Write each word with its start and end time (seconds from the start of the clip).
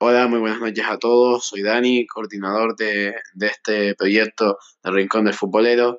Hola, 0.00 0.28
muy 0.28 0.38
buenas 0.38 0.60
noches 0.60 0.84
a 0.88 0.96
todos. 0.96 1.48
Soy 1.48 1.62
Dani, 1.62 2.06
coordinador 2.06 2.76
de, 2.76 3.16
de 3.34 3.46
este 3.48 3.96
proyecto 3.96 4.56
del 4.80 4.94
Rincón 4.94 5.24
del 5.24 5.34
Futbolero. 5.34 5.98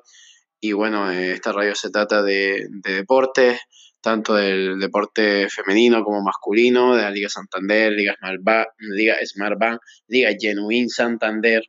Y 0.58 0.72
bueno, 0.72 1.12
eh, 1.12 1.32
esta 1.32 1.52
radio 1.52 1.74
se 1.74 1.90
trata 1.90 2.22
de, 2.22 2.66
de 2.70 2.94
deportes, 2.94 3.60
tanto 4.00 4.34
del 4.36 4.80
deporte 4.80 5.50
femenino 5.50 6.02
como 6.02 6.22
masculino, 6.22 6.96
de 6.96 7.02
la 7.02 7.10
Liga 7.10 7.28
Santander, 7.28 7.92
Liga 7.92 8.16
Smart 8.18 8.40
Bank, 8.42 8.68
Liga, 8.78 9.16
Smart 9.22 9.58
Bank, 9.58 9.80
Liga 10.08 10.30
Genuine 10.40 10.88
Santander 10.88 11.62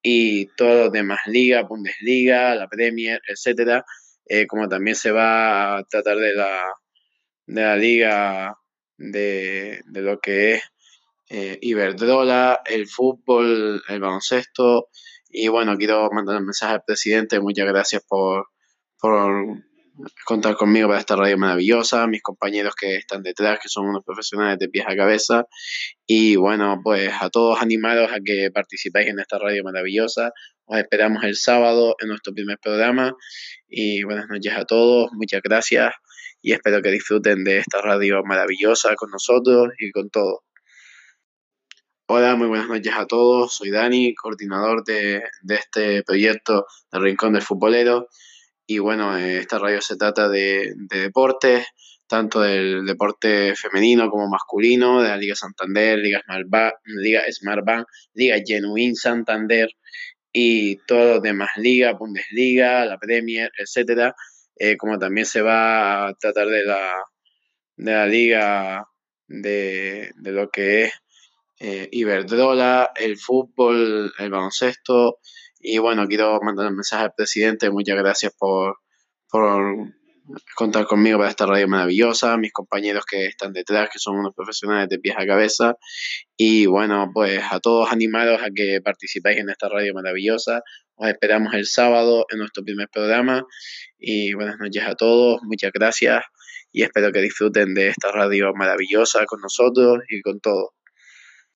y 0.00 0.46
todos 0.56 0.84
los 0.86 0.92
demás 0.92 1.18
ligas, 1.26 1.68
Bundesliga, 1.68 2.54
la 2.54 2.68
Premier, 2.68 3.20
etcétera. 3.28 3.84
Eh, 4.24 4.46
como 4.46 4.66
también 4.66 4.96
se 4.96 5.10
va 5.10 5.76
a 5.76 5.84
tratar 5.84 6.16
de 6.16 6.34
la, 6.34 6.72
de 7.44 7.60
la 7.60 7.76
liga 7.76 8.56
de, 8.96 9.82
de 9.84 10.00
lo 10.00 10.18
que 10.20 10.54
es 10.54 10.62
eh, 11.28 11.58
Iberdrola, 11.60 12.60
el 12.64 12.86
fútbol, 12.86 13.82
el 13.88 14.00
baloncesto. 14.00 14.88
Y 15.28 15.48
bueno, 15.48 15.76
quiero 15.76 16.08
mandar 16.12 16.36
un 16.36 16.44
mensaje 16.44 16.74
al 16.74 16.82
presidente. 16.86 17.40
Muchas 17.40 17.66
gracias 17.66 18.02
por, 18.06 18.46
por 18.98 19.62
contar 20.24 20.56
conmigo 20.56 20.88
para 20.88 21.00
esta 21.00 21.16
radio 21.16 21.38
maravillosa, 21.38 22.06
mis 22.06 22.22
compañeros 22.22 22.74
que 22.74 22.96
están 22.96 23.22
detrás, 23.22 23.58
que 23.60 23.68
son 23.68 23.86
unos 23.86 24.04
profesionales 24.04 24.58
de 24.58 24.68
pies 24.68 24.86
a 24.88 24.96
cabeza. 24.96 25.46
Y 26.06 26.36
bueno, 26.36 26.80
pues 26.82 27.10
a 27.20 27.30
todos 27.30 27.60
animados 27.60 28.10
a 28.12 28.18
que 28.24 28.50
participéis 28.52 29.08
en 29.08 29.18
esta 29.18 29.38
radio 29.38 29.64
maravillosa. 29.64 30.32
Os 30.64 30.78
esperamos 30.78 31.24
el 31.24 31.36
sábado 31.36 31.96
en 32.00 32.08
nuestro 32.08 32.32
primer 32.32 32.58
programa. 32.58 33.14
Y 33.68 34.02
buenas 34.04 34.28
noches 34.28 34.52
a 34.56 34.64
todos, 34.64 35.10
muchas 35.12 35.42
gracias 35.42 35.92
y 36.46 36.52
espero 36.52 36.80
que 36.80 36.92
disfruten 36.92 37.42
de 37.42 37.58
esta 37.58 37.80
radio 37.82 38.22
maravillosa 38.24 38.94
con 38.94 39.10
nosotros 39.10 39.70
y 39.78 39.90
con 39.90 40.10
todos. 40.10 40.45
Hola, 42.08 42.36
muy 42.36 42.46
buenas 42.46 42.68
noches 42.68 42.92
a 42.96 43.04
todos. 43.06 43.56
Soy 43.56 43.70
Dani, 43.70 44.14
coordinador 44.14 44.84
de, 44.84 45.24
de 45.42 45.54
este 45.56 46.04
proyecto 46.04 46.64
del 46.92 47.02
Rincón 47.02 47.32
del 47.32 47.42
Futbolero. 47.42 48.06
Y 48.64 48.78
bueno, 48.78 49.18
eh, 49.18 49.38
esta 49.38 49.58
radio 49.58 49.80
se 49.80 49.96
trata 49.96 50.28
de, 50.28 50.72
de 50.76 51.00
deportes, 51.00 51.66
tanto 52.06 52.42
del 52.42 52.86
deporte 52.86 53.56
femenino 53.56 54.08
como 54.08 54.28
masculino, 54.28 55.02
de 55.02 55.08
la 55.08 55.16
Liga 55.16 55.34
Santander, 55.34 55.98
Liga 55.98 56.22
Smart 56.24 56.46
Bank, 56.48 56.74
Liga, 56.84 57.22
Smart 57.28 57.64
Bank, 57.64 57.88
Liga 58.14 58.36
Genuine 58.46 58.94
Santander 58.94 59.68
y 60.32 60.76
todas 60.86 61.14
las 61.14 61.22
demás 61.22 61.50
ligas, 61.56 61.98
Bundesliga, 61.98 62.84
la 62.84 62.98
Premier, 62.98 63.50
etcétera. 63.58 64.14
Eh, 64.54 64.76
como 64.76 64.96
también 64.96 65.26
se 65.26 65.42
va 65.42 66.06
a 66.06 66.14
tratar 66.14 66.46
de 66.46 66.64
la, 66.66 67.02
de 67.76 67.92
la 67.92 68.06
liga 68.06 68.86
de, 69.26 70.12
de 70.14 70.30
lo 70.30 70.50
que 70.50 70.84
es 70.84 70.92
eh, 71.58 71.88
Iberdrola, 71.90 72.92
el 72.94 73.16
fútbol, 73.18 74.12
el 74.18 74.30
baloncesto. 74.30 75.18
Y 75.58 75.78
bueno, 75.78 76.06
quiero 76.06 76.38
mandar 76.42 76.66
un 76.68 76.76
mensaje 76.76 77.04
al 77.04 77.12
presidente. 77.16 77.70
Muchas 77.70 77.96
gracias 77.96 78.32
por, 78.38 78.78
por 79.28 79.92
contar 80.56 80.86
conmigo 80.86 81.18
para 81.18 81.30
esta 81.30 81.46
radio 81.46 81.68
maravillosa, 81.68 82.36
mis 82.36 82.52
compañeros 82.52 83.04
que 83.04 83.26
están 83.26 83.52
detrás, 83.52 83.88
que 83.92 83.98
son 83.98 84.18
unos 84.18 84.34
profesionales 84.34 84.88
de 84.88 84.98
pies 84.98 85.16
a 85.18 85.26
cabeza. 85.26 85.76
Y 86.36 86.66
bueno, 86.66 87.10
pues 87.12 87.42
a 87.50 87.60
todos 87.60 87.90
animados 87.90 88.42
a 88.42 88.48
que 88.54 88.80
participéis 88.84 89.38
en 89.38 89.50
esta 89.50 89.68
radio 89.68 89.94
maravillosa. 89.94 90.62
Os 90.96 91.08
esperamos 91.08 91.54
el 91.54 91.66
sábado 91.66 92.26
en 92.30 92.38
nuestro 92.38 92.64
primer 92.64 92.88
programa. 92.88 93.44
Y 93.98 94.34
buenas 94.34 94.58
noches 94.58 94.84
a 94.86 94.94
todos, 94.94 95.40
muchas 95.42 95.72
gracias 95.72 96.22
y 96.76 96.82
espero 96.82 97.10
que 97.10 97.22
disfruten 97.22 97.72
de 97.72 97.88
esta 97.88 98.12
radio 98.12 98.52
maravillosa 98.54 99.24
con 99.24 99.40
nosotros 99.40 100.00
y 100.10 100.20
con 100.20 100.40
todos. 100.40 100.75